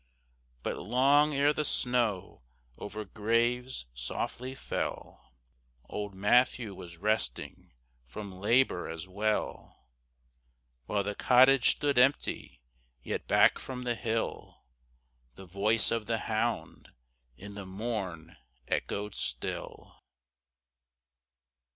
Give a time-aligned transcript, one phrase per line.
[0.63, 2.41] But long ere the snow
[2.75, 5.35] over graves softly fell,
[5.87, 7.73] Old Matthew was resting
[8.07, 9.85] from labor as well;
[10.87, 12.63] While the cottage stood empty,
[13.03, 14.63] yet back from the hill
[15.35, 16.93] The voice of the hound
[17.37, 18.37] in the morn
[18.67, 20.01] echoed still.